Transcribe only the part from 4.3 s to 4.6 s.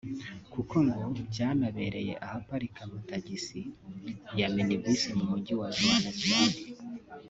ya